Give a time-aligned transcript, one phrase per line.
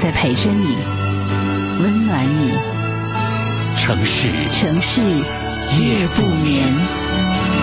[0.00, 0.76] 在陪着你，
[1.80, 2.52] 温暖你。
[3.76, 5.00] 城市，城市
[5.80, 7.53] 夜不眠。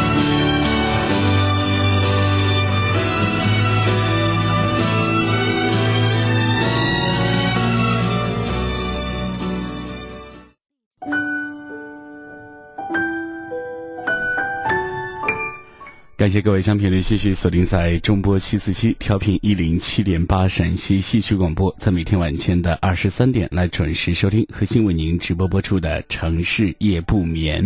[16.22, 27.66] 感谢各位将频率继续锁定在中波七四七调频一零七点八陕西戏曲广播，在每天晚间的二十三点来准时收听和新为您直播播出的《城市夜不眠》。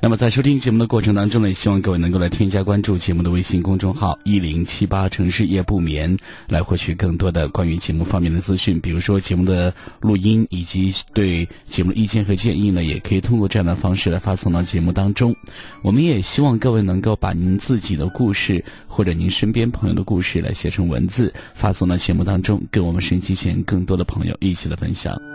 [0.00, 6.16] 那么在收听节目的过程当中呢，也希望各位能够来添加关注节目的微信公众号一零七八城市夜不眠，
[6.48, 15.36] 来获取更多的关于节目方面的资讯，比如说节目的录音以及对节目的意见和建议呢，也可以通过这样的方式来发送到节目当中。
[15.82, 25.31] 我们也希望各位能够把您自己的故事或者您身边朋友的故事来写成文字，发送到节目当中，跟我们收音机前更多的朋友一起来分享。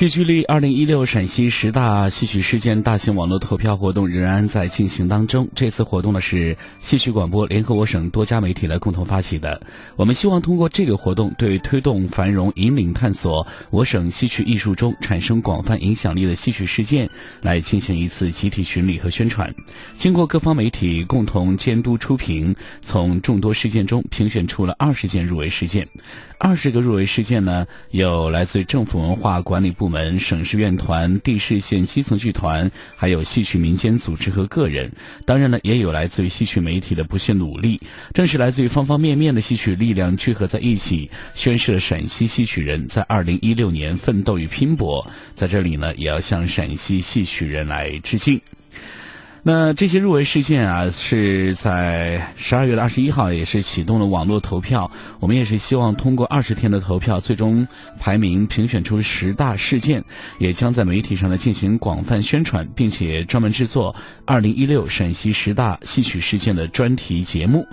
[0.00, 5.46] 戏剧力二零一六陕西十大戏曲事件大型网络投票活动仍然在进行当中。
[5.54, 9.60] 这次活动呢是戏曲广播联合我省多家媒体来共同发起的。
[9.96, 17.06] 我们希望通过这个活动，对推动繁荣、引领探索我省戏曲艺术中产生广泛影响力的戏曲事件，
[17.42, 19.54] 来进行一次集体巡礼和宣传。
[19.98, 25.86] 经过各方媒体共同监督出评，从众多事件中评选出了二十件入围事件。
[26.38, 34.90] 二十个入围事件呢，有来自政府文化管理部们、省市院团、地市县基层剧团，还有戏曲民间组织和个人。
[35.26, 37.80] 当然呢，也有来自于戏曲媒体的不懈努力。
[38.14, 45.04] 正是来自于方方面面的戏曲力量聚合在一起，宣示了陕西戏曲人在二零一六年奋斗与拼搏。
[45.34, 48.40] 在这里呢，也要向陕西戏曲人来致敬。
[49.42, 54.90] 那这些入围事件啊，是在十二月的二十一号也是启动了网络投票。
[55.18, 57.66] 我们也是希望通过二十天的投票，最终
[57.98, 60.04] 排名评选出十大事件，
[60.38, 63.96] 也将在媒体上呢进行广泛宣传，并且专门制作
[64.26, 67.66] 二零一六陕西十大戏曲事件的专题节目。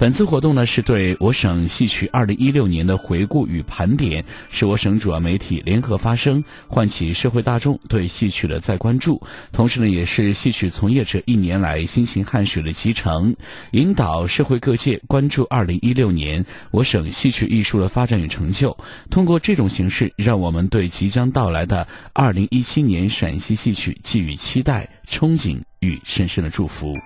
[0.00, 9.20] 本次活动呢，是对我省戏曲二零一六年的回顾与盘点，是我省主要媒体联合发声，唤起社会大众对戏曲的再关注。
[9.52, 13.36] 同时呢，也是戏曲从业者一年来辛勤汗水的集成，
[13.72, 18.74] 引导社会各界关注二零一六年我省戏曲艺术的发展与成就。
[19.10, 26.96] 通过这种形式，让我们对即将到来的二零一七年陕西戏曲寄予期待、憧憬与深深的祝福。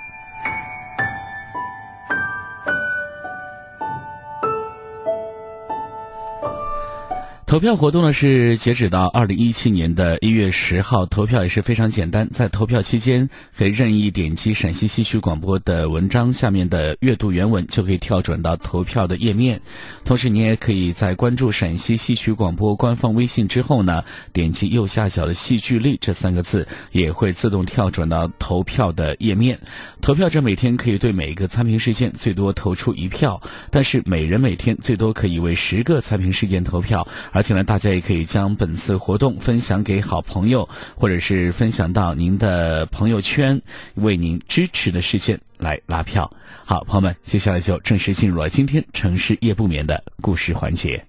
[7.54, 19.60] 投票活动呢是截止到二零一七年的一月十号，投票也是非常简单，在投票期间可以任意点击陕西戏曲广播的文章下面的阅读原文，就可以跳转到投票的页面。
[20.04, 29.56] 同时，你也可以在关注陕西戏曲广播官方微信之后呢，点击右下角的“戏剧力”这三个字，也会自动跳转到投票的页面。
[30.00, 33.41] 投票者每天可以对每一个参评事件最多投出一票，
[33.71, 37.06] 但是每人每天最多可以为十个参评事件投票。
[37.31, 40.66] 而且呢，大家也可以将本次活动分享给好朋友，
[40.97, 43.60] 或者是分享到您的朋友圈，
[43.97, 46.31] 为您支持的事件来拉票。
[46.65, 51.04] 好，朋友们，接下来就正式进入了今天城市夜不眠的故事环节。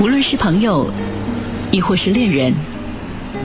[0.00, 0.90] 无论是朋友，
[1.70, 2.54] 亦或是恋人，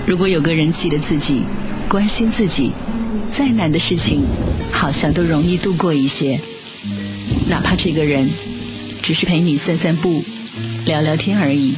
[0.06, 1.44] 如果有个人记得自己，
[1.90, 2.72] 关心自己，
[3.32, 4.24] 再难的事情，
[4.72, 6.40] 好像都容易度过一些。
[7.50, 8.30] 哪怕这个人
[9.04, 10.24] 只是陪你散散步。
[10.88, 11.74] 聊聊天而已，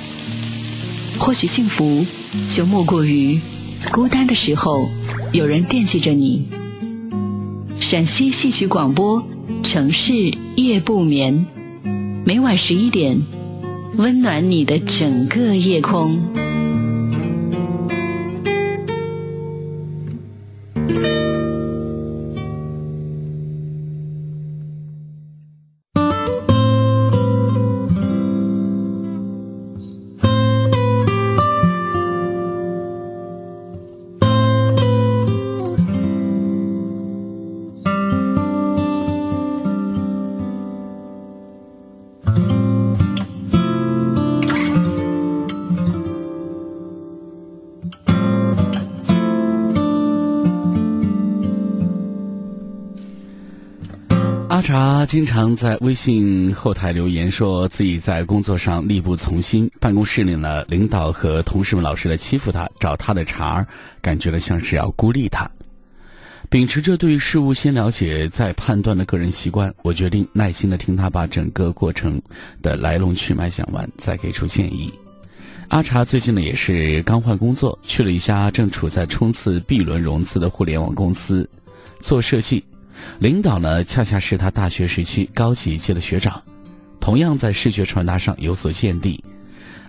[1.17, 2.05] 或许幸福
[2.47, 3.39] 就莫过于
[3.91, 4.87] 孤单的时候
[5.31, 6.47] 有人惦记着你。
[7.79, 9.27] 陕西戏曲广播，
[9.63, 10.13] 城市
[10.55, 11.43] 夜不眠，
[12.23, 13.19] 每晚十一点，
[13.97, 16.21] 温暖你的整个夜空。
[54.99, 63.67] 他经常在微信后台留言，说自己在工作上力不从心，办公室里呢，领导和同事们老是来欺负他，找他的茬儿，
[64.01, 65.49] 感觉呢像是要孤立他。
[66.49, 72.21] 秉持着对事物先了解再判断的个人习惯，我决定耐心的听他把整个过程
[72.61, 74.93] 的来龙去脉讲完，再给出建议。
[75.69, 81.49] 阿茶最近呢也是刚换工作，去了一家正处在冲刺 B 轮融资的互联网公司，
[82.01, 82.61] 做设计。
[83.19, 86.41] 领导呢恰恰是他大学时期高级一届的学长，
[86.99, 89.23] 同样在视觉传达上有所见地。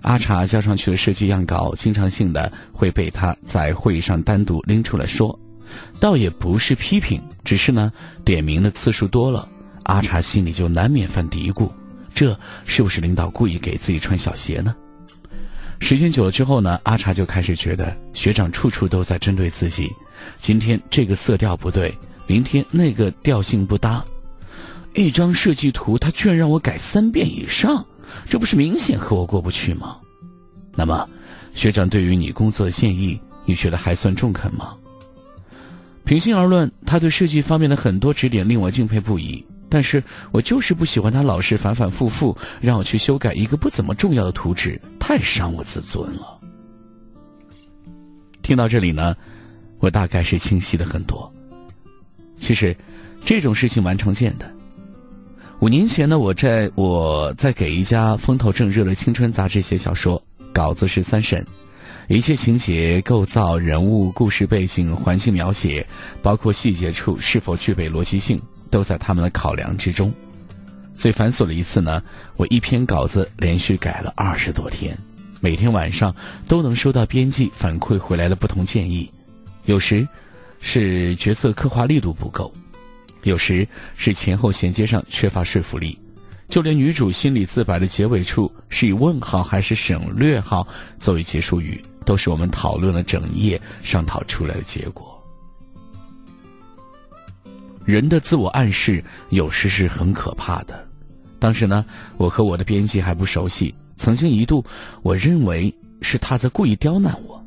[0.01, 5.39] 阿茶交上去的设计样稿，经常性的会被他在会议上单独拎出来说，
[5.99, 7.91] 倒也不是批评，只是呢
[8.25, 9.47] 点名的次数多了，
[9.83, 11.71] 阿茶心里就难免犯嘀咕：
[12.15, 14.75] 这是不是领导故意给自己穿小鞋呢？
[15.79, 19.87] 时间久了之后呢，阿茶就开始觉得学长处处都在针对自己。
[20.35, 21.95] 今天这个色调不对，
[22.27, 24.03] 明天那个调性不搭，
[24.95, 27.85] 一张设计图他居然让我改三遍以上，
[28.29, 29.97] 这不是明显和我过不去吗？
[30.73, 31.07] 那么，
[31.53, 34.75] 学长对于你工作的建议，你觉得还算中肯吗？
[36.03, 39.45] 平心而论，他对设计方面的很多指点令我敬佩不已。
[39.69, 46.37] 但是我就是不喜欢他老是反反复复让我去修改一个不怎么重要的图纸，太伤我自尊了。
[48.41, 49.15] 听到这里呢，
[49.79, 51.31] 我大概是清晰了很多。
[52.41, 52.75] 其实，
[53.23, 54.51] 这种事情蛮常见的。
[55.59, 60.21] 五年前呢，我在我在给一家风头正热的青春杂志写小说，
[60.51, 61.45] 稿子是三审，
[62.09, 65.87] 一切情节构造、人物、故事背景、环境描写，
[66.21, 68.41] 包括细节处是否具备逻辑性。
[68.71, 70.13] 都在他们的考量之中。
[70.93, 72.01] 最繁琐的一次呢，
[72.37, 74.97] 我一篇稿子连续改了二十多天，
[75.41, 76.15] 每天晚上
[76.47, 79.11] 都能收到编辑反馈回来的不同建议。
[79.65, 80.07] 有时
[80.61, 82.53] 是角色刻画力度不够，
[83.23, 83.67] 有时
[83.97, 85.99] 是前后衔接上缺乏说服力，
[86.47, 90.65] 就连女主心理自白的结尾处是以问号还是省略号
[90.99, 95.21] 作为结束语，都是我们讨论了整夜商讨出来的结果。
[97.83, 100.87] 人的自我暗示有时是很可怕的。
[101.39, 101.83] 当时呢，
[102.17, 104.63] 我和我的编辑还不熟悉，曾经一度
[105.01, 105.73] 我认为
[106.03, 107.40] 是他在故意刁难我。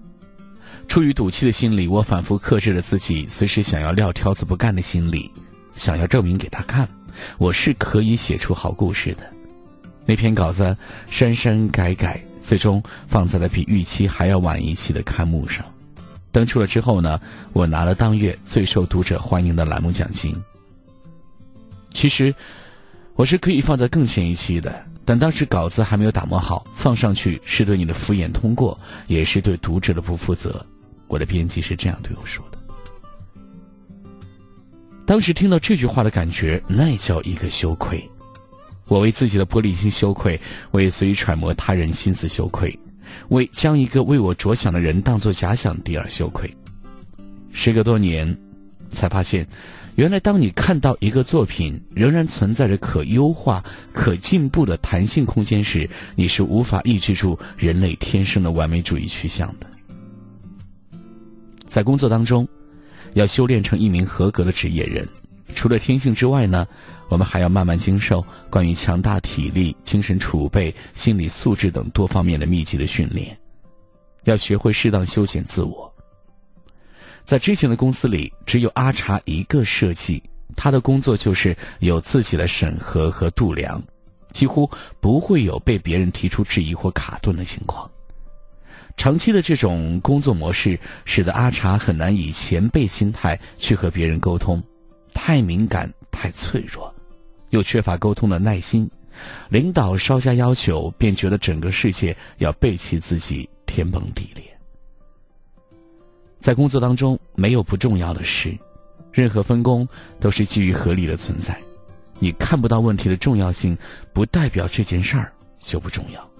[0.89, 5.31] 出于赌气的心理，我反复克制了自己随时想要撂挑子不干的心理，
[5.75, 6.89] 想要证明给他看，
[7.37, 9.25] 我是可以写出好故事的。
[10.07, 10.77] 那篇稿子
[11.09, 15.65] 删删改改，最终放在了比预期还要晚一期的刊目上。
[16.31, 17.21] 登出了之后呢，
[17.53, 20.35] 我拿了当月最受读者欢迎的栏目奖金。
[21.93, 22.35] 其实，
[23.15, 30.65] 我是可以放在更前一期的，但当时稿子还没有打磨好，放上去是对你的敷衍通过，也是对读者的不负责。
[31.15, 32.59] 我的编辑是这样对我说的。
[35.07, 38.03] 当时听到这句话的感觉，那叫一个羞愧。
[38.89, 40.41] 我为自己的玻璃心羞愧，
[40.73, 42.77] 为随意揣摩他人心思羞愧。
[43.29, 46.53] 为将一个为我着想的人当作假想敌而羞愧。
[47.53, 48.37] 时隔多年，
[48.91, 49.47] 才发现，
[49.95, 59.74] 原来当你看到一个作品仍然存在着可优化、可进步的弹性空间时，你是无法抑制住人类天生的完美主义趋向的。
[61.75, 62.47] 在工作当中，
[63.15, 65.09] 要修炼成一名合格的职业人，
[65.57, 66.65] 除了天性之外呢？
[67.09, 73.37] 我们还要慢慢经受关于强大体力、精神储备、心理素质等多方面的密集的训练，
[74.23, 75.93] 要学会适当修剪自我。
[77.25, 80.23] 在之前的公司里，只有阿茶一个设计，
[80.55, 83.83] 他的工作就是有自己的审核和度量，
[84.31, 87.91] 几乎不会有被别人提出质疑或卡顿的情况。
[88.97, 94.63] 长期的这种工作模式，使得阿茶很难以前辈心态去和别人沟通，
[95.13, 95.93] 太敏感。
[96.17, 96.95] 太脆弱，
[97.51, 98.89] 又缺乏沟通的耐心，
[99.49, 104.45] 领导稍加要求，便觉得整个世界要背弃自己，天崩地裂。
[106.39, 108.57] 在工作当中，没有不重要的事，
[109.13, 109.87] 任何分工
[110.21, 111.61] 都是基于合理的存在。
[112.21, 113.77] 你看不到问题的重要性，
[114.13, 116.31] 不代表这件事儿就不重要。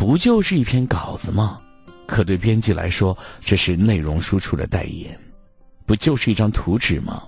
[0.00, 1.60] 不就是一篇稿子吗？
[2.06, 5.14] 可对编辑来说，这是内容输出的代言。
[5.84, 7.24] 不就是一张图纸吗？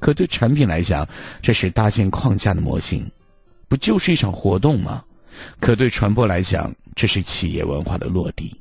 [0.00, 1.08] 可对产品来讲，
[1.40, 3.08] 这是搭建框架的模型，
[3.68, 5.04] 不就是一场活动吗？
[5.60, 8.52] 可对传播来讲，这是企业文化的落地。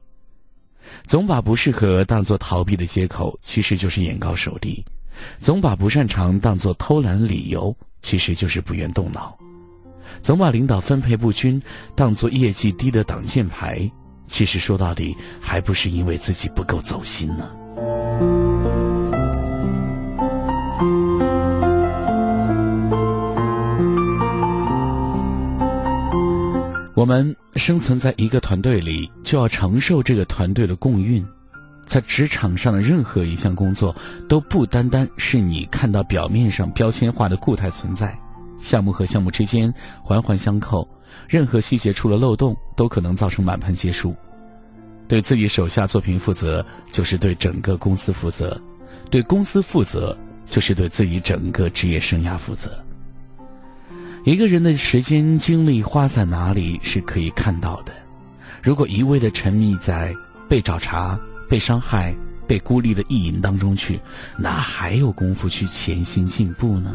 [1.08, 4.86] 总把不适合当做逃避的借口，其实就是眼高手低；
[5.40, 9.36] 总把不擅长当做偷懒理由，其实就是不愿动脑；
[10.28, 11.62] 总把领导分配不均
[11.96, 13.90] 当做业绩低的挡箭牌
[14.28, 17.50] 其实说到底还不是因为自己不够走心呢。
[26.94, 31.26] 我们生存在一个团队里就要承受这个团队的共运
[31.86, 33.96] 在职场上的任何一项工作
[34.28, 38.14] 都不单单是你看到表面上标签化的固态存在
[38.60, 40.88] 项目和项目之间环环相扣，
[41.28, 44.16] 任何细节出了漏洞，都可能造成满盘皆输。
[45.08, 48.60] 对自己手下作品负责，就是对整个公司负责；
[49.10, 52.72] 对公司负责，就是对自己整个职业生涯负责。
[54.26, 57.94] 一个人的时间精力花在哪里是可以看到的。
[58.62, 60.14] 如果一味的沉迷在
[60.50, 61.20] 被找茬。
[61.50, 62.14] 被伤害、
[62.46, 63.98] 被孤立的意淫当中去，
[64.38, 66.94] 哪还有功夫去潜心进步呢？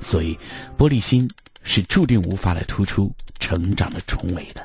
[0.00, 0.38] 所以，
[0.76, 1.28] 玻璃心
[1.62, 4.64] 是注定无法来突出成长的重围的。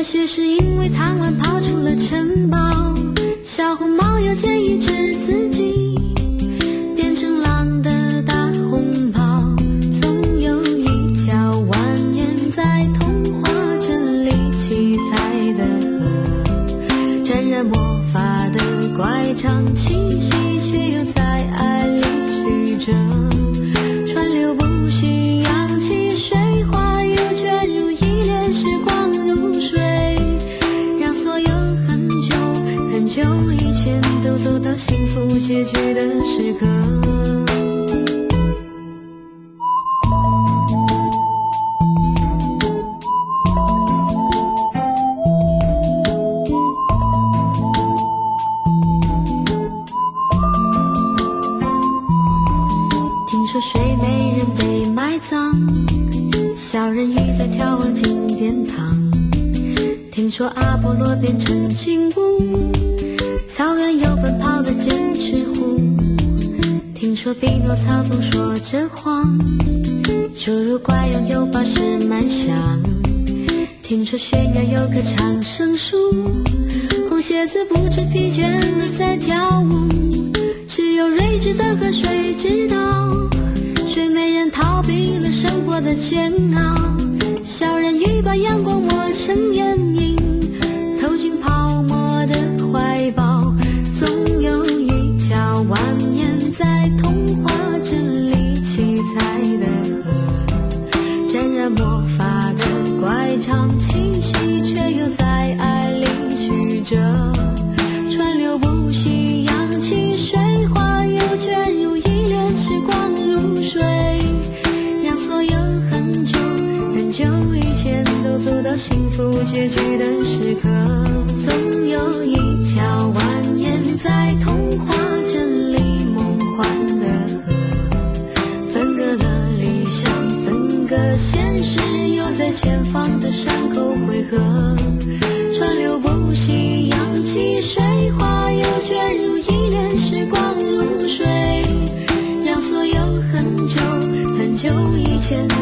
[0.00, 2.58] 也许是因为贪玩跑出了城堡，
[3.44, 5.94] 小红帽要见一只自己，
[6.96, 9.20] 变成狼的大红袍，
[10.00, 11.76] 总有一条蜿
[12.14, 15.64] 蜒在童话镇里七彩的
[15.98, 20.19] 河，沾染魔法的乖张气。
[34.90, 37.39] 幸福结局的时刻。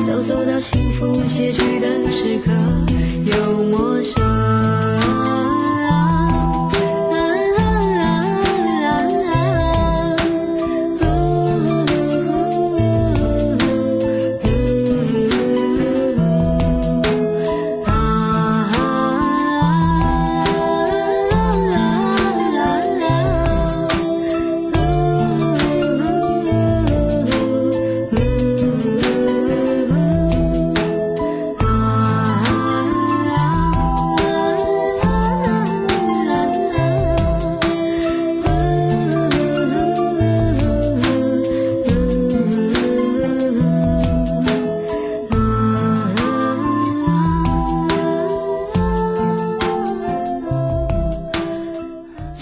[0.06, 2.38] 都走到幸福结局的时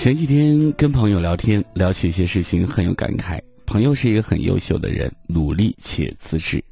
[0.06, 3.42] 前几天跟朋友聊天，聊起一些事情，很有感慨。
[3.66, 6.62] 朋友是一个很优秀的人，努力且资质。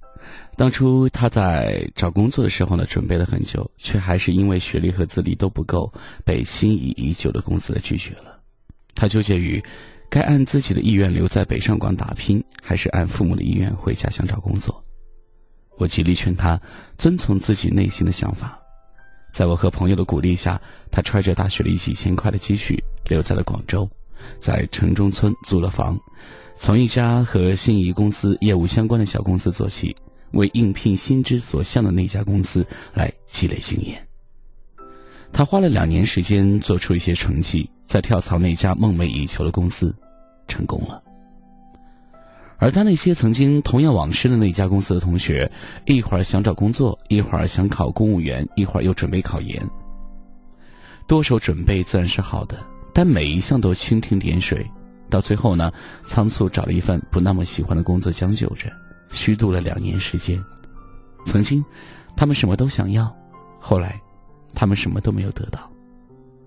[0.56, 5.92] 当初他在找工作的时候呢，准备了很久，却还是因为学历和资历都不够，
[6.24, 8.38] 被心仪已久的公司拒绝了。
[8.94, 9.60] 他纠结于，
[10.08, 14.80] 该按自己的意愿留在北上广打拼，还是按父母的意愿回家乡找工作。
[15.76, 16.56] 我极力劝他
[16.96, 18.56] 遵从自己内心的想法。
[19.34, 20.60] 在我和朋友的鼓励下，
[20.92, 23.90] 他揣着大学里几千块的积蓄，留在了广州，
[24.38, 25.98] 在城中村租了房，
[26.56, 29.94] 从一家和心仪公司业务相关的小公司做起。
[30.34, 34.04] 为应聘心之所向的那家公司来积累经验。
[35.32, 39.94] 他花了两年时间做出一些成绩，在跳槽那家梦寐以求的公司，
[40.48, 41.03] 成功了。
[42.58, 45.50] 而他那些曾经同样往事的那家公司的同学，
[45.86, 49.60] 一会儿想找工作，一会儿想考公务员，一会儿又准备考研。
[51.06, 52.58] 多手准备自然是好的，
[52.94, 54.66] 但每一项都蜻蜓点水，
[55.10, 55.70] 到最后呢，
[56.02, 58.72] 仓促找了一份不那么喜欢的工作将就着。
[59.10, 60.42] 虚度了两年时间，
[61.26, 61.62] 曾经，
[62.16, 63.14] 他们什么都想要，
[63.60, 64.00] 后来，
[64.54, 65.70] 他们什么都没有得到。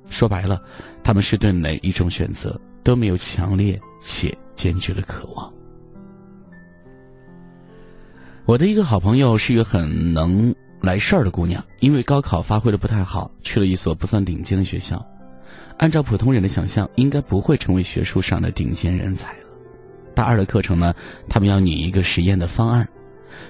[0.10, 0.62] 说白了，
[1.04, 5.54] 他们是对哪一种选择都没有强烈且坚决的渴望。
[8.48, 15.06] 我的一个好朋友是一个很能来事儿的姑娘，因为高考发挥的不太好，去了一所不算顶尖的学校。
[15.80, 19.48] 按照普通人的想象，应该不会成为学术上的顶尖人才了。
[20.16, 20.96] 大二的课程呢，
[21.28, 22.88] 他们要拟一个实验的方案，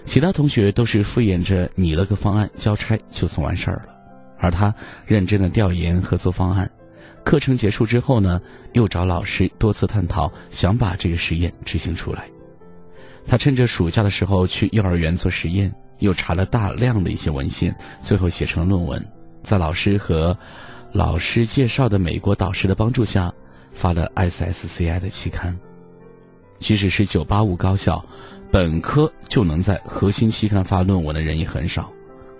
[0.03, 3.93] 其他同学都是敷衍着拟了个方案交差就算完事儿了，
[4.39, 4.73] 而他
[5.05, 6.67] 认真的调研和做方案。
[7.23, 8.41] 课程结束之后呢，
[8.73, 12.27] 又找老师多次探讨，想把这个实验执行出来。
[13.27, 19.05] 他趁着暑假的时候去幼儿园做实验，又查了大量的一些文献，最后写成了论文，
[19.43, 20.35] 在老师和
[20.93, 23.33] 老师介绍的美国导师的帮助下，
[23.73, 25.55] 发了 SSCI 的期刊。
[26.59, 28.03] 即使是985高校，
[28.49, 31.91] 本科就能在核心期刊发论文的人也很少，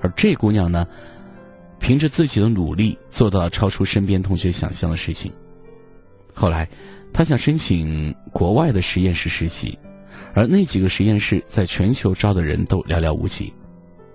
[0.01, 0.87] 而这姑娘呢，
[1.79, 5.31] 凭着自己的努力做到了超出身边同学想象的事情。
[6.33, 6.67] 后来，
[7.13, 9.77] 她想申请国外的实验室实习，
[10.37, 13.51] 而那几个实验室在全球招的人都寥寥无几。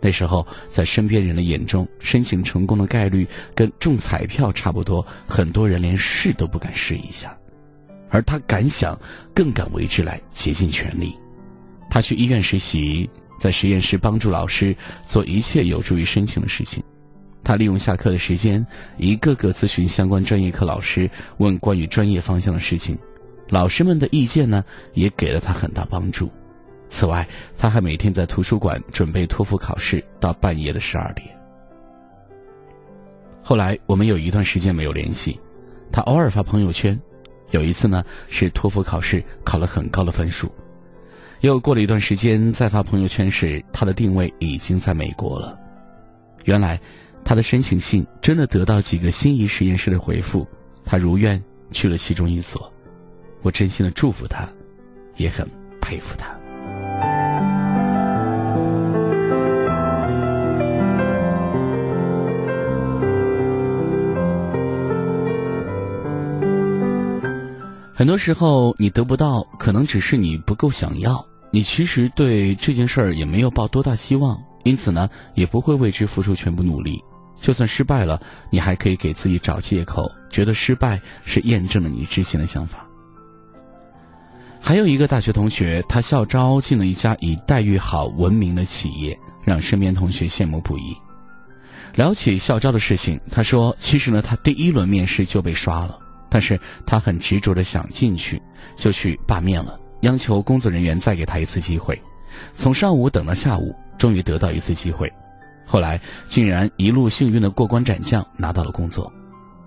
[0.01, 7.37] 那时候，在身边人的眼中，申请成功的概率跟中彩票差不多，很多人连试都不敢试一下。
[8.09, 8.97] 而他敢想，
[9.35, 11.13] 更敢为之来竭尽全力。
[11.91, 16.81] 他去医院实习，在实验室帮助老师做一切有助于申请的事情。
[17.43, 18.65] 他利用下课的时间，
[18.97, 22.97] 一个个咨询相关专业课老师，问关于专业方向的事情。
[23.53, 26.31] 老师们的意见呢，也给了他很大帮助。
[26.89, 31.29] 此外，他还每天在图书馆准备托福考试，到半夜的十二点。
[33.43, 35.39] 后来我们有一段时间没有联系，
[35.93, 36.99] 他偶尔发朋友圈。
[37.51, 40.51] 有一次呢，是托福考试考了很高的分数，
[41.43, 45.59] 又过了一段时间再发朋友圈时，他的定位已经在美国了。
[46.45, 46.81] 原来，
[47.23, 50.49] 他的申请信真的得到几个心仪实验室的回复，
[50.87, 51.39] 他如愿
[51.71, 52.73] 去了其中一所。
[53.43, 54.49] 我真心的祝福他，
[55.17, 55.49] 也很
[55.81, 56.27] 佩服他。
[67.95, 71.25] 很多时候，你得不到，可能只是你不够想要。
[71.53, 77.01] 你其实对这件事儿也没有抱多大希望，因此呢，也不会为之付出全部努力。
[77.41, 82.87] 就算失败了，你还可以给自己找借口，觉得失败是验证了你之前的想法。
[84.65, 90.97] 还有一个大学同学，他校招进了一家以待遇好闻名的企业，让身边同学羡慕不已。
[91.97, 95.99] 聊起校招的事情，他说：“其实呢，他第一轮面试就被刷了。”
[96.31, 98.41] 但是他很执着的想进去，
[98.77, 102.01] 就去罢面了，央求工作人员再给他一次机会。
[102.53, 105.13] 从上午等到下午，终于得到一次机会。
[105.67, 109.13] 后来竟然一路幸运的过关斩将，拿到了工作。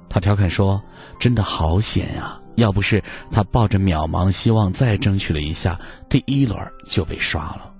[0.07, 0.81] 他调侃说
[1.19, 2.39] ：“真的好险呀！
[2.55, 7.73] 要不是他抱着渺茫希望再争取了一下，第一轮就被刷了。”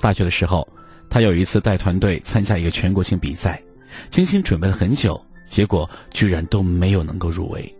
[0.00, 0.66] 大学的时候，
[1.08, 3.62] 他有一次带团队参加一个全国性比赛，
[4.10, 5.20] 精心准备了很久。
[5.48, 7.72] 结果居然都没有能够入围，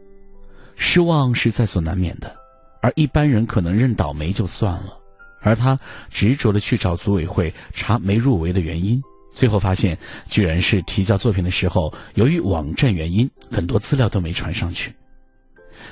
[0.76, 2.32] 失望是在所难免的，
[2.80, 4.96] 而一般人可能认倒霉就算了，
[5.40, 5.76] 而他
[6.08, 9.02] 执着的去找组委会查没入围的原因，
[9.36, 9.96] 最后发现
[10.30, 14.90] 居然是提交作品的时候，由于网站原因，很多资料都没传上去。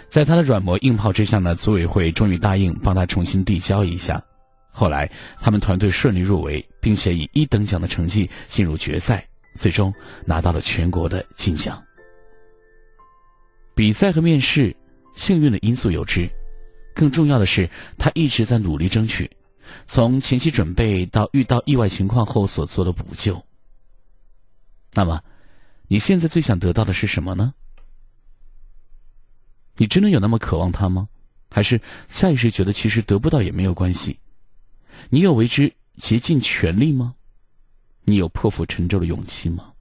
[0.08, 4.22] 在他的软磨硬泡之下呢，组委会终于答应帮他重新递交一下。
[4.70, 5.10] 后来
[5.42, 9.22] 他们团队顺利入围，并且以一等奖的成绩进入决赛。
[9.54, 11.80] 最终拿到了全国的金奖。
[13.74, 14.74] 比赛和面试，
[15.14, 16.28] 幸运的因素有之，
[16.92, 19.30] 更重要的是，他一直在努力争取，
[19.86, 23.44] 从前期准备到遇到意外情况后所做的补救。
[24.92, 25.22] 那么，
[25.88, 27.54] 你现在最想得到的是什么呢？
[29.76, 31.08] 你真的有那么渴望他吗？
[31.50, 34.18] 还是下意识觉得其实得不到也没有关系？
[35.10, 37.14] 你有为之竭尽全力吗？
[38.04, 39.72] 你有破釜沉舟的勇气吗？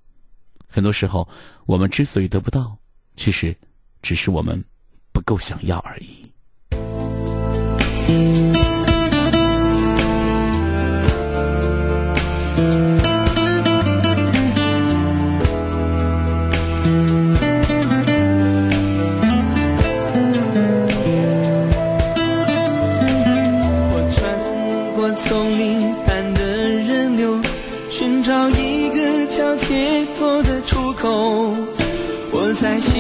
[0.68, 1.28] 很多时候，
[1.66, 2.78] 我们之所以得不到，
[3.16, 3.56] 其实
[4.02, 4.64] 只是我们
[5.12, 6.32] 不够想要而已。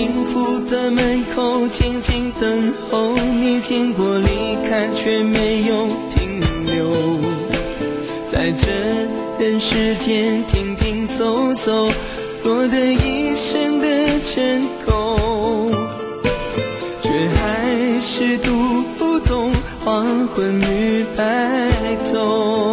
[0.03, 4.27] 幸福的门口静静等候，你经过离
[4.69, 6.91] 开却没有停留，
[8.27, 8.67] 在这
[9.39, 11.87] 人世间停停走走，
[12.43, 13.87] 落得一身的
[14.25, 15.71] 尘垢。
[16.99, 18.51] 却还是读
[18.97, 19.53] 不懂
[19.85, 22.72] 黄昏与白头。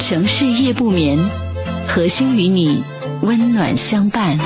[0.00, 1.16] 城市夜不眠，
[1.86, 2.82] 何心与你
[3.22, 4.36] 温暖相伴。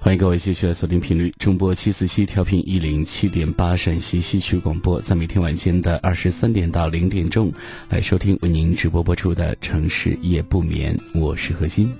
[0.00, 7.50] 欢迎各位继续来锁定频率中波七四七调频一零七点八陕西戏曲广播，在每天晚间的二十三点到零点钟
[7.88, 11.90] 来收听为您直播播出的《城市夜不眠》，我是何欣。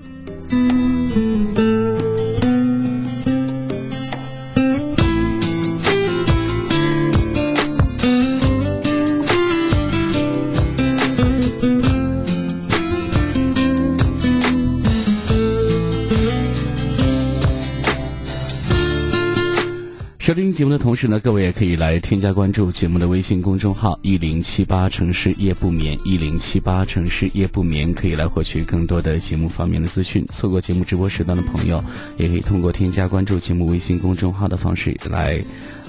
[20.57, 30.25] 节目的同时呢，各位也可以来添加关注节目的微信公众号“一零七八城市夜不眠”，一零七八城市夜不眠可以来获取更多的节目方面的资讯。
[30.33, 31.83] 错过节目直播时段的朋友，
[32.17, 35.39] 也可以通过添加关注节目微信公众号的方式来。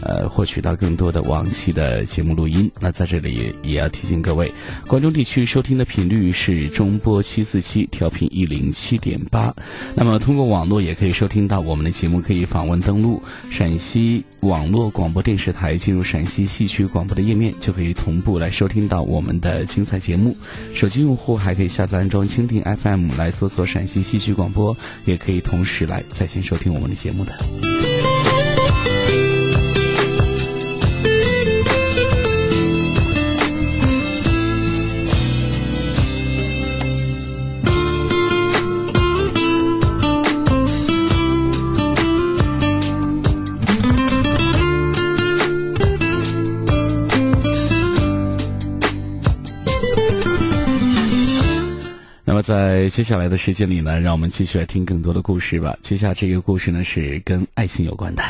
[0.03, 2.71] 呃，获取到更多的往期的节目录音。
[2.81, 4.53] 那在这里也要提醒各位，
[4.87, 9.55] 关中地区收听的频率是中波七四七调频一零七点八。
[9.95, 20.37] 那么通过网络也可以收听到我们的节目，可以访问登录陕西网络广播电视台，进入陕西戏曲广播的页面，就可以同步来收听到我们的精彩节目。
[20.75, 27.88] 手机用户还可以下载安装蜻蜓 FM 来搜索陕西戏曲广播，也可以同时来在线收听我们的节目的。
[52.39, 55.77] 那在接下来的时间里呢，让我们继续来听更多的故事吧。
[55.83, 58.23] 接下来这个故事呢是跟爱情有关的。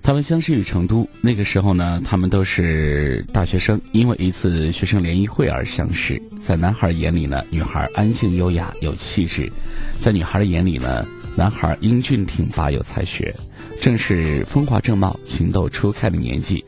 [0.00, 6.22] 他们相识于成都，那个时候呢，他们都是大学生，因为一次学生联谊会而相识。
[6.38, 9.50] 在男孩眼里呢，女孩安静优雅有气质；
[9.98, 11.04] 在女孩的眼里呢，
[11.36, 13.34] 男孩英俊挺拔有才学。
[13.80, 16.62] 正是风华正茂、情窦初开的年纪，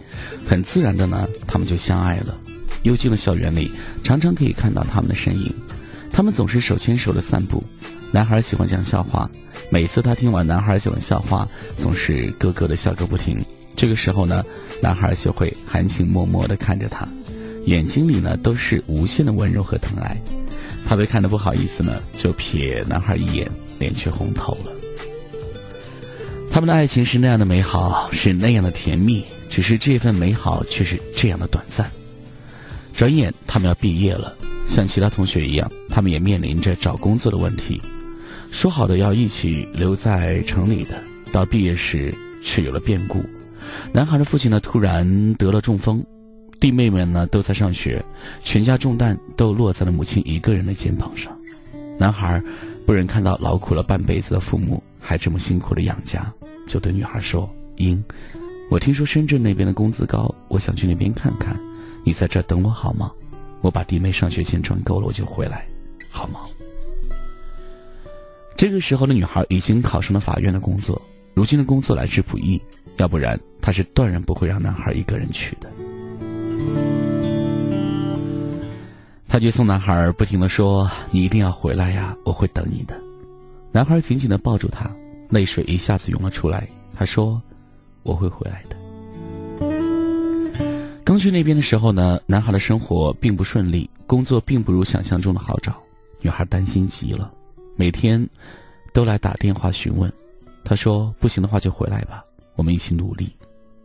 [0.47, 2.39] 很自然的呢，他们就相爱了。
[2.85, 3.71] 幽静的校园里，
[4.03, 5.53] 常常可以看到他们的身影。
[6.11, 7.63] 他们总是手牵手的散步。
[8.11, 9.31] 男孩喜欢讲笑话，
[9.71, 11.47] 每次他听完男孩讲的笑话，
[11.77, 13.39] 总是咯咯的笑个不停。
[13.77, 14.43] 这个时候呢，
[14.81, 17.07] 男孩就会含情脉脉的看着他，
[17.67, 20.17] 眼睛里呢都是无限的温柔和疼爱。
[20.93, 24.71] 他被看得不好意思呢，就瞥男孩一眼，脸却红透了。
[26.51, 31.91] 他们的爱情是那样的美好，是那样的甜蜜，只是这份美好却是这样的短暂。
[32.93, 37.81] 转眼他们要毕业了，像其他同学一样，他们也面临着找工作的问题。
[38.51, 41.03] 说好的要一起留在城里的，
[41.33, 43.25] 到毕业时却有了变故。
[43.95, 46.05] 男孩的父亲呢，突然得了中风，
[46.63, 48.01] 弟妹们呢都在上学，
[48.41, 51.37] 全家重担都落在了母亲一个人的肩膀上。
[51.99, 52.41] 男孩
[52.87, 56.33] 不忍看到劳苦了半辈子的父母还这么辛苦的养家。
[56.69, 58.01] 就对女孩说：“英，
[58.71, 61.59] 我听说深圳那边的工资高，我想去那边看看。
[62.05, 63.11] 你在这等我好吗？
[63.61, 65.67] 我把弟妹上学钱赚够了，我就回来，
[66.09, 66.43] 好吗？”
[68.57, 71.03] 这个时候的女孩已经考上了法院的工作，
[71.35, 72.63] 如今的工作来之不易，
[72.99, 75.69] 要不然她是断然不会让男孩一个人去的。
[79.33, 82.95] 他去送男孩，不停的说：“你一定要回来呀，我会等你的。”
[83.73, 84.95] 男孩紧紧的抱住他。
[85.31, 86.69] 泪水一下子涌了出来。
[86.95, 87.41] 他说
[88.05, 88.77] ：“我会回来的。”
[91.03, 95.75] 刚去那边的时候呢，男孩的生活并不顺利，工作并不如想象中的好找。
[96.21, 97.33] 女孩担心极了，
[97.75, 98.29] 每天
[98.93, 100.13] 都来打电话询问。
[100.63, 102.23] 他说：“不行的话就回来吧，
[102.55, 103.35] 我们一起努力。”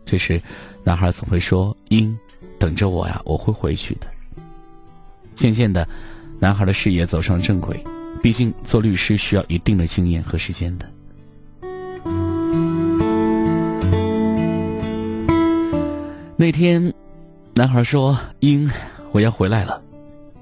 [0.06, 0.42] 这时，
[0.84, 2.14] 男孩总会说：“英，
[2.60, 4.08] 等着我呀，我会回去的。”
[5.38, 5.88] 渐渐的，
[6.40, 7.82] 男孩的事业走上正轨。
[8.20, 10.90] 毕竟做律师需要一定的经验和时间的。
[16.36, 16.92] 那天，
[17.54, 18.70] 男孩说：“英，
[19.12, 19.80] 我要回来了。”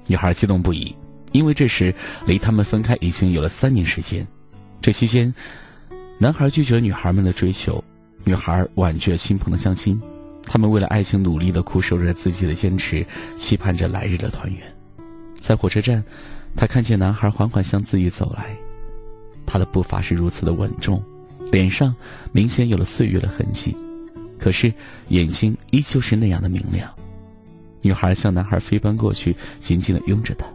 [0.08, 0.96] 女孩激动不已，
[1.32, 1.94] 因为这时
[2.26, 4.26] 离他们分开已经有了三年时间。
[4.80, 5.32] 这期间，
[6.18, 7.84] 男孩拒绝女孩们的追求，
[8.24, 10.00] 女孩婉拒了亲朋的相亲。
[10.44, 13.04] 他们为了爱情努力的苦守着自己的坚持，
[13.36, 14.75] 期盼着来日的团圆。
[15.40, 16.02] 在火车站，
[16.56, 18.56] 他看见男孩缓缓向自己走来，
[19.46, 21.02] 他的步伐是如此的稳重，
[21.52, 21.94] 脸上
[22.32, 23.76] 明显有了岁月的痕迹。
[24.38, 24.72] 可是，
[25.08, 26.92] 眼睛依旧是那样的明亮。
[27.80, 30.46] 女孩向男孩飞奔过去，紧紧的拥着他。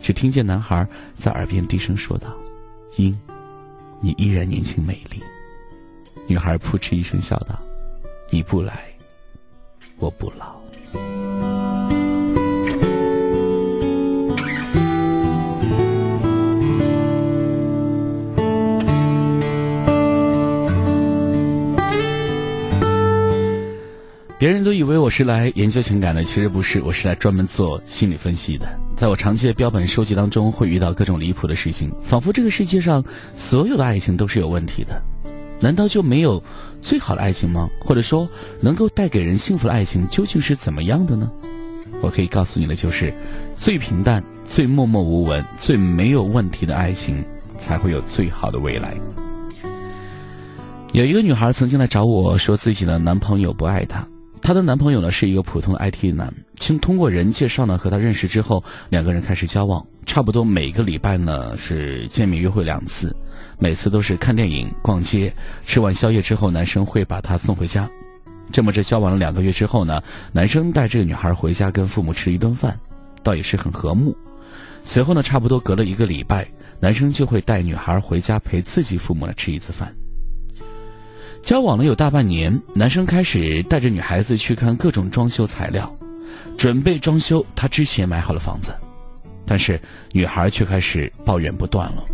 [0.00, 2.28] 只听见男孩在耳边低声说道
[2.96, 3.18] ：“英，
[4.00, 5.20] 你依然年轻美丽。”
[6.28, 7.58] 女孩扑哧一声笑道
[8.30, 8.84] ：“你不来，
[9.98, 10.58] 我不老。”
[24.40, 28.66] 别人都以为我是来研究情感的，其实不是，我是来专门做心理分析的。
[28.96, 34.98] 在我长期的标本收集当中，会遇到各种离谱的事情，仿佛这个世界上所有的爱情都是有问题的。
[35.60, 36.42] 难道就没有
[36.80, 37.68] 最好的爱情吗？
[37.80, 38.26] 或者说，
[38.62, 41.30] 能够带给人幸福的爱情究竟是怎么样的呢？
[42.00, 43.12] 我可以告诉你的就是，
[43.54, 47.22] 最平淡、最默默无闻、最没有问题的爱情，
[47.58, 48.94] 才会有最好的未来。
[50.92, 54.08] 有一个女孩曾经来找我说，自己的男朋友不爱她。
[54.42, 63.14] 她的男朋友呢是一个普通的 IT 男，经通过人介绍呢和她认识之后，两个人开始交往，差不多每个礼拜呢是见面约会两次，
[63.58, 65.32] 每次都是看电影、逛街，
[65.64, 67.88] 吃完宵夜之后，男生会把她送回家。
[68.50, 72.76] 这么着交往了两个月之后呢，男生带这个女孩回家跟父母吃一顿饭，
[73.22, 74.16] 倒也是很和睦。
[74.82, 76.48] 随后呢，差不多隔了一个礼拜，
[76.80, 79.94] 男生就会带女孩回家陪自己父母来吃一次饭。
[81.42, 85.92] 交往了有大半年，男生开始带着女孩子去看各种装修材料，
[86.56, 88.72] 准备装修他之前买好的房子，
[89.46, 89.80] 但是
[90.12, 92.04] 女孩却开始抱怨不断了，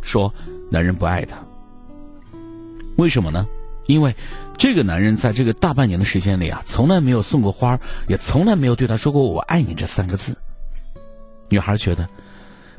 [0.00, 0.32] 说
[0.70, 1.36] 男人不爱她。
[2.96, 3.46] 为什么呢？
[3.86, 4.14] 因为
[4.56, 10.36] 这个男人在这个大半年的时间里啊，从来没有送过花，也从来没有对她说过“我爱你”这三个字。
[11.48, 12.08] 女孩觉得，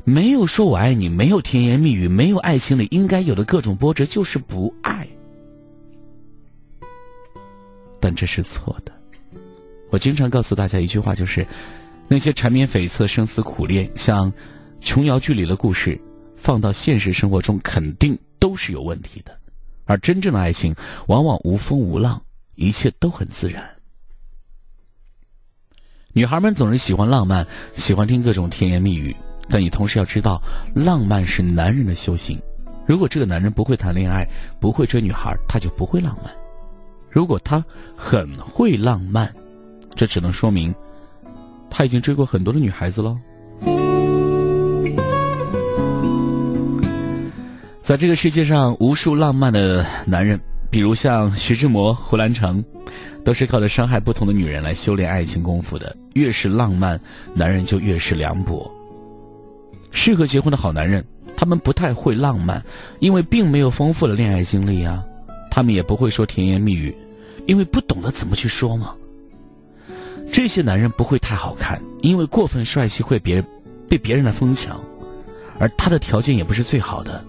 [0.02, 5.06] 没有说我爱你，没有甜言蜜语，没有爱情里应该有的各种波折，就是不爱。
[8.04, 8.92] 但这是错的。
[9.88, 11.46] 我经常告诉大家一句话，就是
[12.06, 14.30] 那些缠绵悱恻、生死苦恋，像
[14.78, 15.98] 琼瑶剧里的故事，
[16.36, 19.34] 放到现实生活中肯定都是有问题的。
[19.86, 20.74] 而真正的爱情，
[21.06, 22.20] 往往无风无浪，
[22.56, 23.64] 一切都很自然。
[26.12, 29.16] 女孩们总是喜欢浪漫，喜欢听各种甜言蜜语，
[29.48, 30.42] 但你同时要知道，
[30.74, 32.38] 浪漫是男人的修行。
[32.86, 34.28] 如果这个男人不会谈恋爱，
[34.60, 36.30] 不会追女孩，他就不会浪漫。
[37.14, 39.32] 如果他很会浪漫，
[39.94, 40.74] 这只能说明
[41.70, 43.16] 他已经追过很多的女孩子喽。
[47.80, 50.40] 在这个世界上，无数浪漫的男人，
[50.72, 52.64] 比如像徐志摩、胡兰成，
[53.24, 55.96] 都是靠着伤害不同的女人来修炼爱情功夫的。
[56.14, 57.00] 越是浪漫，
[57.32, 58.68] 男人就越是凉薄。
[59.92, 61.04] 适合结婚的好男人，
[61.36, 62.60] 他们不太会浪漫，
[62.98, 65.04] 因为并没有丰富的恋爱经历啊。
[65.48, 66.92] 他们也不会说甜言蜜语。
[67.46, 68.94] 因为不懂得怎么去说嘛。
[70.32, 73.44] 这些男人不会太好看，因为过分帅气会别
[73.88, 74.82] 被别人来疯抢，
[75.58, 77.24] 而他的条件也不是最好的，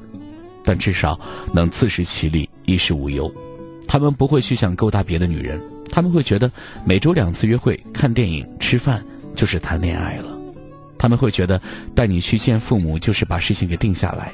[0.64, 1.20] 但至少
[1.54, 3.32] 能自食其力，衣食无忧。
[3.88, 6.52] 他们不会去想勾搭别的女人，他们会觉得
[6.84, 10.36] 每周两次约会、看电影、吃饭就是谈恋爱了。
[10.98, 11.62] 他们会觉得
[11.94, 14.34] 带你去见父母就是把事情给定下来。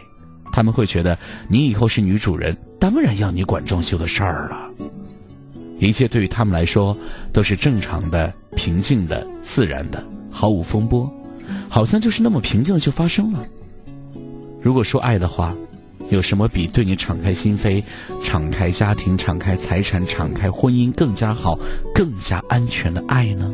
[0.54, 1.17] 他们会觉得
[1.50, 4.70] 你以后是女主人，当然要你管装修的事儿了。
[5.88, 6.96] 一切对于他们来说
[7.34, 11.12] 都是正常的、平静的、自然的，毫无风波，
[11.67, 13.44] 好像就是那么平静的就发生了。
[14.62, 15.56] 如果说爱的话，
[16.12, 17.84] 有什么比对你敞开心扉、
[18.24, 21.58] 敞开家庭、敞开财产、敞开婚姻更加好、
[21.96, 23.52] 更加安全的爱呢？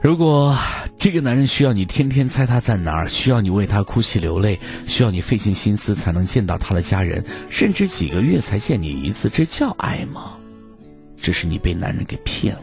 [0.00, 0.56] 如果。
[1.06, 10.36] 这个男人需要你天天猜他在哪儿，需要你为他哭泣流泪，需要你费尽心思才能见到他的家人，甚至几个月才见你一次，这叫爱吗？
[11.16, 12.62] 这是你被男人给骗了。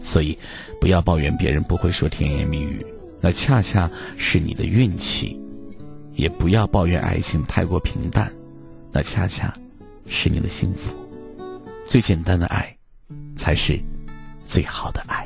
[0.00, 0.36] 所以，
[0.80, 2.84] 不要抱怨别人不会说甜言蜜语，
[3.20, 5.38] 那恰恰是你的运气；
[6.14, 8.28] 也不要抱怨爱情太过平淡，
[8.90, 9.56] 那恰恰
[10.08, 10.92] 是你的幸福。
[11.86, 12.76] 最简单的爱，
[13.36, 13.80] 才是
[14.48, 15.24] 最好的爱。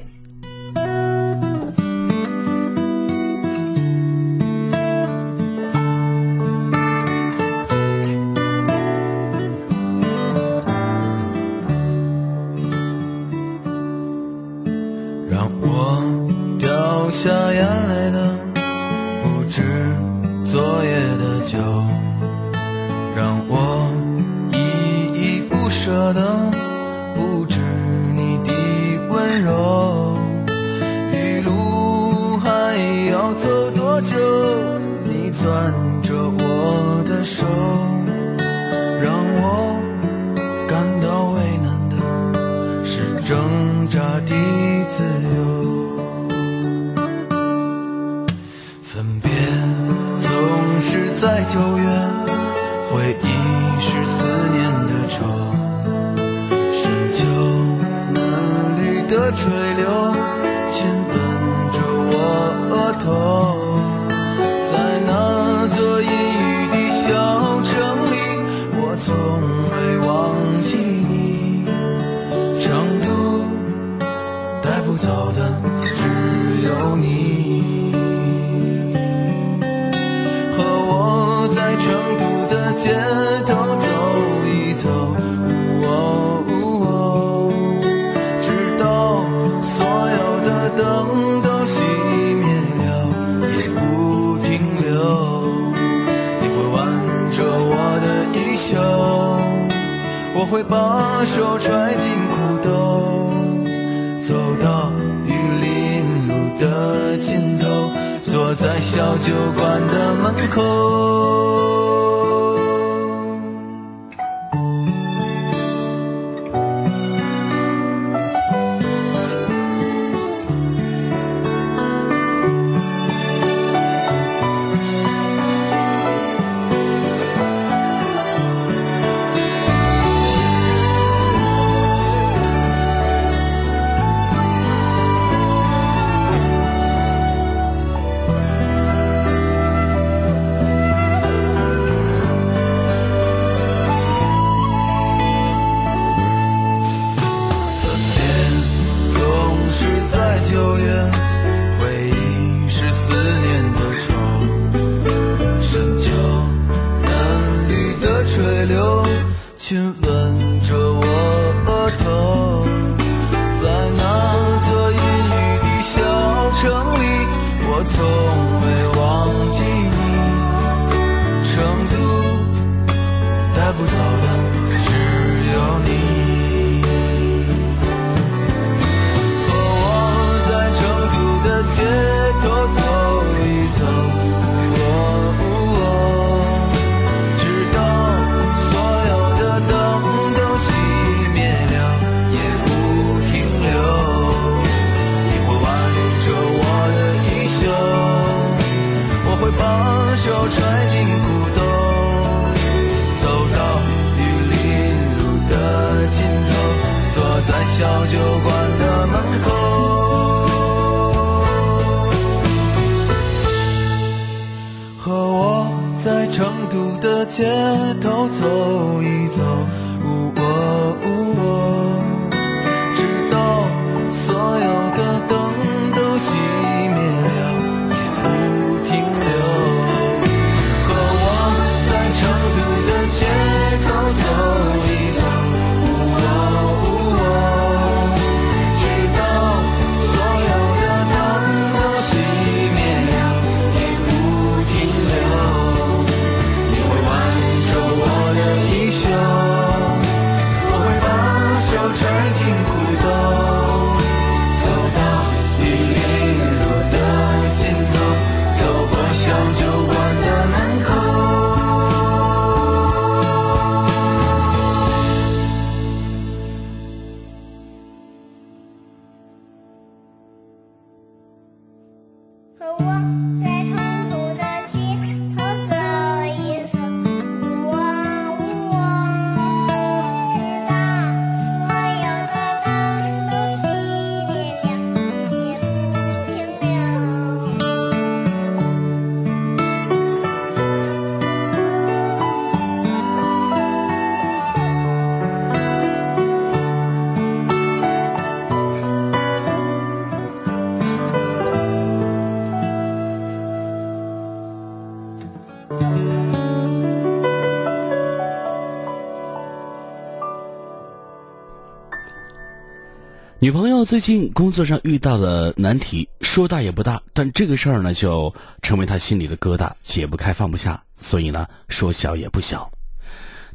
[313.51, 318.33] 女朋友最近工作上遇到了难题，说大也不大，但这个事儿呢，就
[318.63, 322.71] 成为她心里的疙瘩，解不开放不下，所以呢，说小也不小。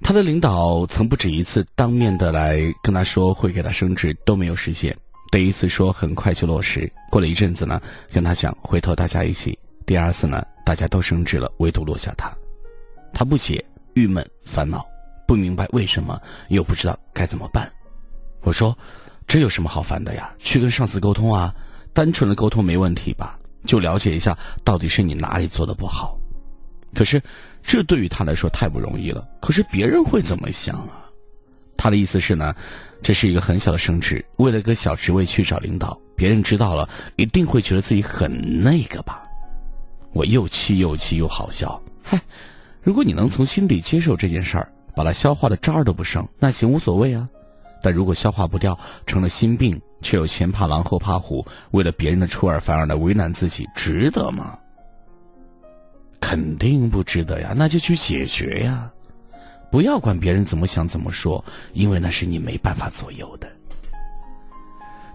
[0.04, 4.94] 她的领导曾不止一次当面的来跟她说会给她升职，都没有实现。
[5.32, 7.82] 第一次说很快就落实，过了一阵子呢，
[8.12, 9.58] 跟她讲回头大家一起。
[9.86, 12.30] 第二次呢，大家都升职了，唯独落下她。
[13.14, 14.86] 她不解、郁闷、烦恼，
[15.26, 17.72] 不明白为什么，又不知道该怎么办。
[18.42, 18.78] 我说。
[19.28, 20.34] 这有什么好烦的呀？
[20.40, 21.54] 去跟上司沟通啊，
[21.94, 23.38] 单纯的沟通没问题吧？
[23.66, 26.18] 就了解一下到底是你哪里做的不好。
[26.94, 27.22] 可是，
[27.62, 29.28] 这对于他来说太不容易了。
[29.42, 31.04] 可是别人会怎么想啊？
[31.76, 32.56] 他的意思是呢，
[33.02, 39.24] 这是一个很小的升职，为了一个小职位去找领导，别人知道了一定会觉得自己很那个吧？
[40.14, 41.82] 我又气又气又好笑。
[42.02, 42.22] 嗨，
[42.82, 47.28] 如果你能从心底接受这件事儿，把它消化的渣儿都不剩，那行无所谓啊。
[47.86, 48.76] 但如果消化不掉，
[49.06, 54.58] 成了心病，却又前怕狼后怕虎，为了别人的出尔反尔的为难自己，值得吗？
[56.20, 58.92] 肯定不值得呀，那就去解决呀，
[59.72, 63.48] 不要管别人怎么想怎么说，因为那是你没办法左右的。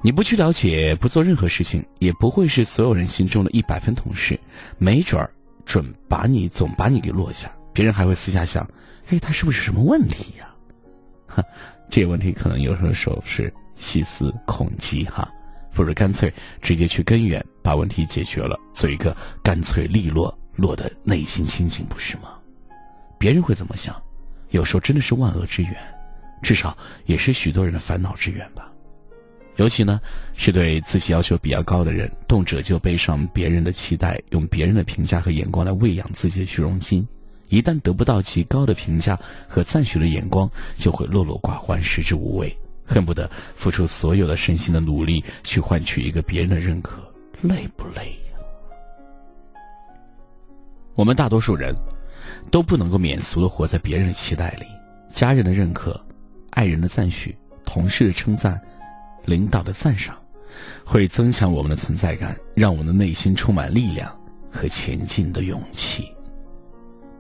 [0.00, 4.38] 你不去了解，不做任何事情，也不会是所有人心中的一百分同事。
[4.78, 5.28] 没准儿
[5.64, 8.64] 准把你总把你给落下，别人还会私下想：
[9.08, 10.46] 哎，他是不是什么问题呀？
[11.26, 11.44] 哈，
[11.90, 15.28] 这个问题可能有时候是细思恐极哈，
[15.74, 16.32] 不如干脆
[16.62, 22.34] 直接去根源，把问题解决了，做一个干脆利落、落的内心清净，不是吗？
[23.18, 24.00] 别人会怎么想？
[24.50, 25.76] 有时候真的是万恶之源，
[26.42, 26.76] 至少
[27.06, 28.70] 也是许多人的烦恼之源吧。
[29.56, 30.00] 尤其呢，
[30.32, 37.06] 是对自己要求比较高的人，动辄就背上别人的期待，用别人的评价和眼光来喂养自己的虚荣心。
[37.50, 47.02] 一旦得不到极高的评价和赞许的眼光，就会落落寡欢，食之无味，恨不得付出所有的身心的努力去换取一个别人的认可，
[47.42, 48.40] 累不累呀？
[50.94, 51.74] 我们大多数人
[52.50, 54.64] 都不能够免俗的活在别人的期待里，
[55.12, 56.00] 家人的认可、
[56.50, 58.60] 爱人的赞许、同事的称赞。
[59.26, 60.16] 领导的赞赏，
[60.82, 64.18] 会增强我们的存在感，让我们的内心充满力量
[64.50, 66.10] 和前进的勇气。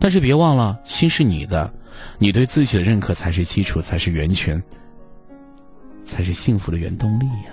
[0.00, 1.70] 但是别忘了，心是你的，
[2.18, 4.60] 你对自己的认可才是基础，才是源泉，
[6.04, 7.52] 才是幸福的原动力呀。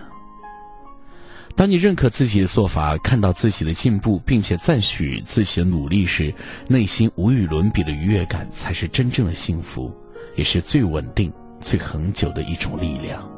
[1.57, 6.33] 当你认可自己的做法，看到自己的进步，并且赞许自己的努力时，
[6.67, 9.93] 内心无与伦比的愉悦感，才是真正的幸福，
[10.35, 13.36] 也是最稳定、最恒久的一种力量。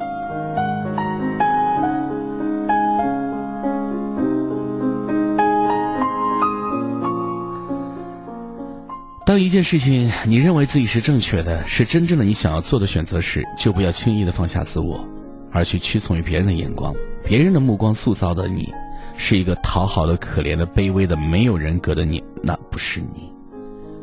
[9.30, 15.08] 当一件事情你认为自己是正确的，是真正的你想要做的选择时，就不要轻易的放下自我，
[15.52, 16.92] 而去屈从于别人的眼光。
[17.24, 18.74] 别人的目光塑造的你，
[19.16, 23.32] 是一个讨好的、可怜的、卑微的、没有人格的你，那不是你。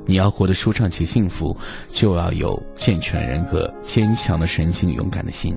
[0.04, 1.56] 你要活得舒畅且幸福，
[1.88, 5.56] 就要有健全人格、坚强的神经、勇敢的心。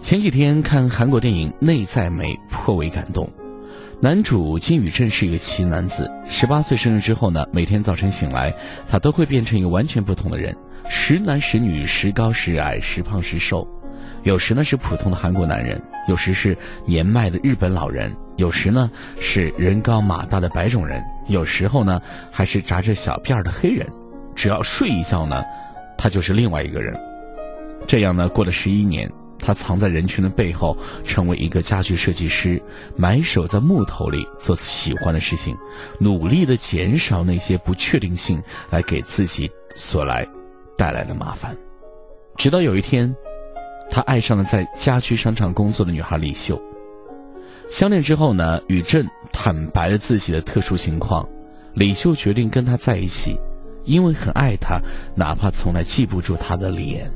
[0.00, 3.30] 前几天看韩国电影《内在美》，颇为感动。
[4.00, 6.08] 男主金宇镇是一个奇男子。
[6.24, 8.54] 十八岁生日之后呢，每天早晨醒来，
[8.88, 10.56] 他都会变成一个完全不同的人，
[10.88, 13.66] 时男时女，时高时矮，时胖时瘦。
[14.22, 18.88] 有时呢是普通的韩国男人，有时是年迈的日本老人，有时呢
[19.18, 23.84] 是人高马大的白种人，有时候呢还是扎着小辫儿的黑人。
[24.36, 25.42] 只要睡一觉呢，
[25.96, 26.96] 他就是另外一个人。
[27.84, 29.10] 这样呢，过了十一年。
[29.38, 32.60] 他藏在人群的背后，成为一个家具设计师，
[32.96, 35.56] 埋首在木头里做喜欢的事情，
[35.98, 40.26] 努力的减少那些不确定性来给自己所来
[40.76, 41.56] 带来的麻烦。
[42.36, 43.14] 直到有一天，
[43.90, 46.60] 他爱上了在家居商场工作的女孩李秀。
[47.68, 51.28] 相恋之后呢，宇镇坦白了自己的特殊情况，
[51.74, 53.38] 李秀决定跟他在一起，
[53.84, 54.80] 因为很爱他，
[55.14, 57.10] 哪怕从来记不住他的脸。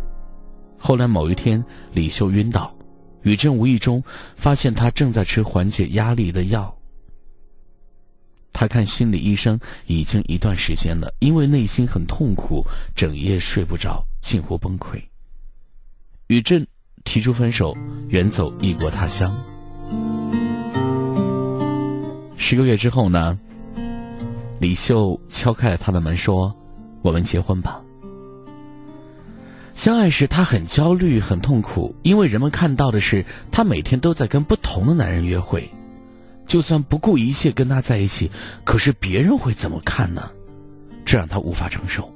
[0.85, 2.75] 后来某一天，李秀晕倒，
[3.23, 4.03] 宇正无意中
[4.35, 6.77] 发现她正在吃缓解压力的药。
[8.53, 12.67] 他看心理医生已经一段时间了，因为内心很痛苦，
[12.97, 15.01] 整夜睡不着，近乎崩溃。
[16.27, 16.67] 宇振
[17.05, 17.77] 提出分手，
[18.09, 19.33] 远走异国他乡。
[22.37, 23.39] 十个月之后呢，
[24.61, 26.53] 李秀敲开了他的门，说
[27.03, 27.82] ：“我们结婚吧。”
[29.75, 35.71] 相爱时，他很焦虑、很痛苦，因为人们看到的是他每天都在跟不同的男人约会。
[36.47, 38.31] 就算不顾一切跟他在一起，
[38.65, 40.31] 可是别人会怎么看呢？
[41.05, 42.13] 这让他无法承受。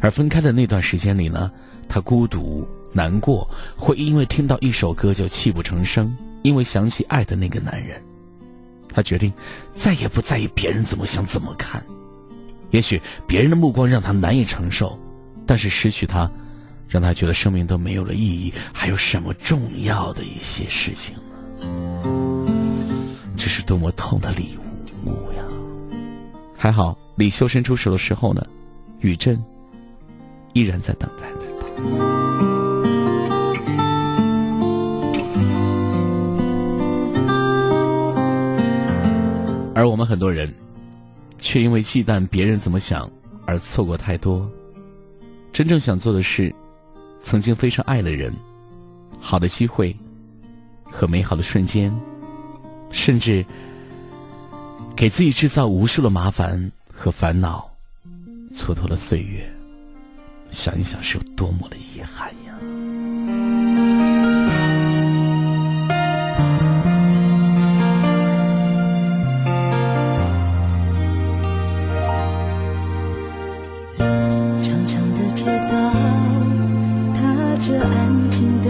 [0.00, 1.50] 而分开的那段时间里呢，
[1.88, 8.02] 他孤独、难过，会因为听到一首歌就泣不成声，因为想起爱的那个男人。
[8.92, 9.32] 他决定
[9.72, 11.84] 再也不在意别人怎么想、怎么看。
[12.70, 14.98] 也许别人的目光让他难以承受，
[15.46, 16.30] 但是失去他。
[16.88, 21.22] 让他觉得生命都没有了意义，还有什么重要的一些事情呢？
[23.36, 24.56] 这是多么痛的礼
[25.04, 25.42] 物呀！
[26.56, 28.46] 还好李修伸出手的时候呢，
[29.00, 29.42] 宇镇
[30.52, 31.66] 依然在等待着他。
[39.74, 40.54] 而我们很多人，
[41.38, 43.10] 却因为忌惮别人怎么想
[43.44, 44.50] 而错过太多
[45.52, 46.54] 真正想做的事。
[47.26, 48.32] 曾经非常爱的人，
[49.18, 49.94] 好的机会
[50.84, 51.92] 和美好的瞬间，
[52.92, 53.44] 甚至
[54.94, 57.68] 给自己制造无数的麻烦和烦恼，
[58.54, 59.44] 蹉跎了岁月，
[60.52, 62.54] 想一想是有多么的遗憾呀！
[74.62, 76.15] 长长的街道。
[77.58, 78.62] 这安静。
[78.62, 78.65] 的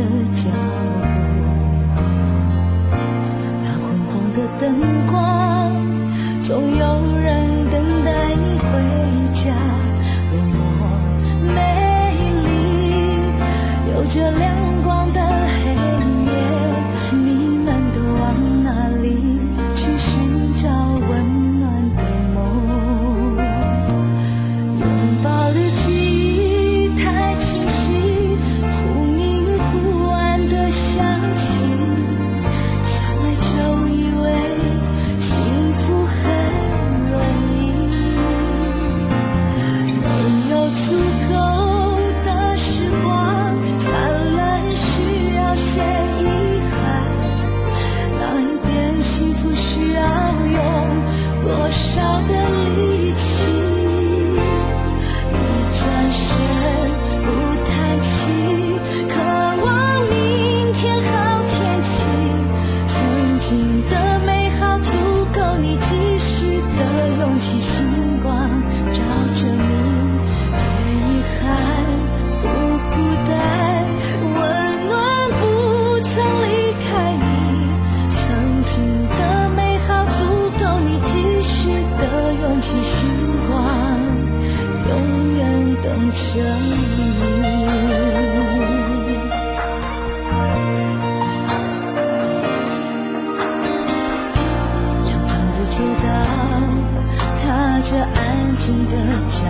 [97.89, 98.93] 这安静的
[99.31, 99.45] 角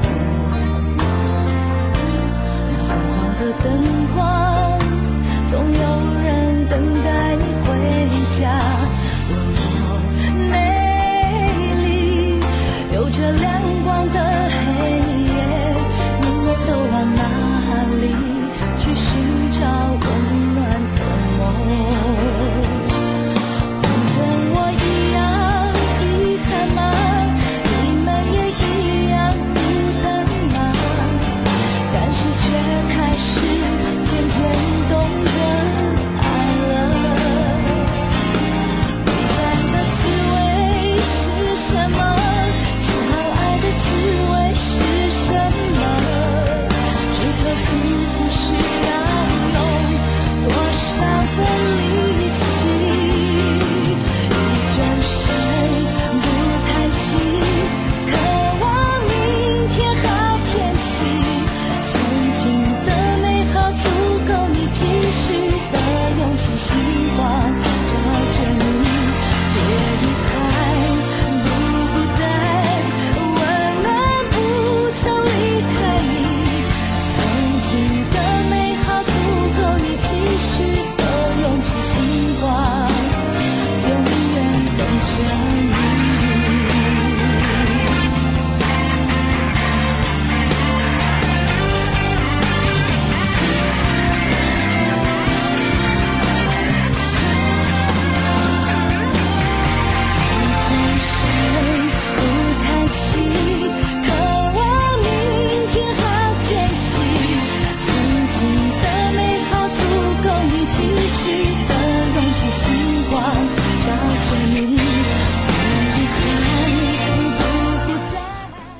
[0.00, 0.56] 落
[0.96, 1.04] 那
[2.88, 3.66] 昏黄的灯
[4.14, 4.18] 光
[5.50, 5.84] 总有
[6.22, 6.74] 人等
[7.04, 7.68] 待你回
[8.40, 8.40] 家。
[9.28, 10.00] 多么
[10.50, 10.52] 美
[11.84, 12.40] 丽
[12.94, 13.18] 有着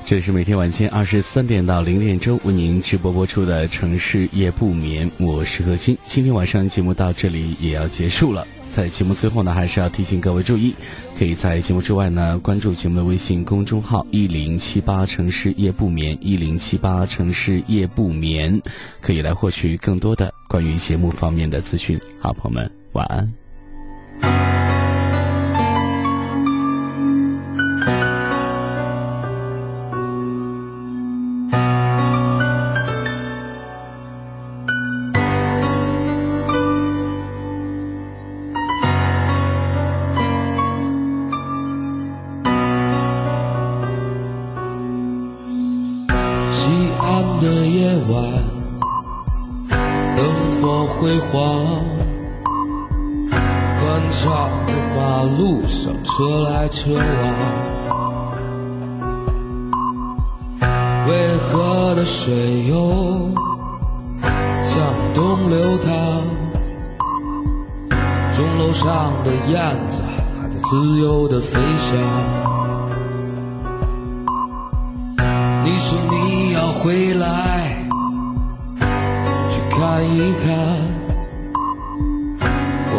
[0.06, 5.96] 这是每天晚间二十三点到零点钟为您直播播出的城市夜不眠我是何欣。
[6.04, 8.46] 今天晚上节目到这里也要结束了。
[8.68, 10.74] 在节目最后呢还是要提醒各位注意
[11.18, 18.60] 可以在节目之外呢关注节目的微信公众号一零七八城市夜不眠一零七八城市夜不眠
[19.00, 21.98] 可以来获取更多的关于节目方面的资讯。
[22.20, 24.53] 好朋友们晚安。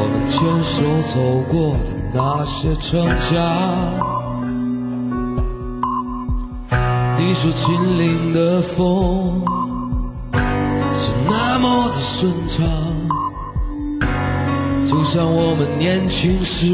[0.06, 0.84] 我们牵手
[1.16, 1.80] 走过的
[2.14, 3.34] 那些城墙
[7.18, 9.42] 你说金陵的风
[10.96, 12.64] 是那么的顺畅
[14.86, 16.72] 就像我们年轻时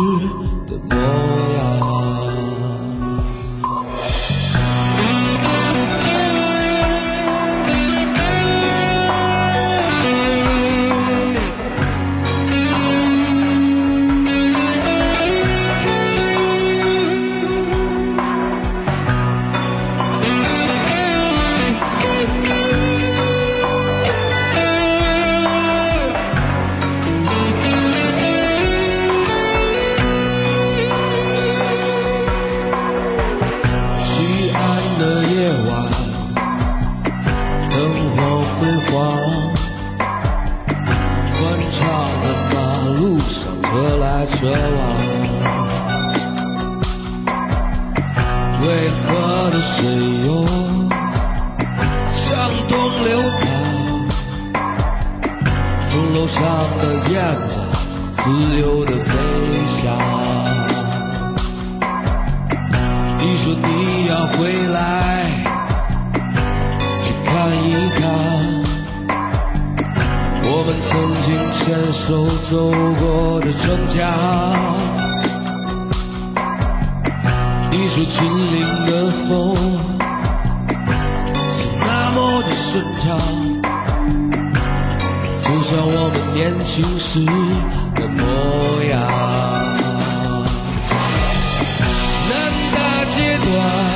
[0.68, 1.41] 的模样。
[85.62, 87.24] 就像我们年轻时
[87.93, 88.97] 的模样。
[92.30, 92.34] 南
[92.74, 92.78] 大
[93.14, 93.91] 街段，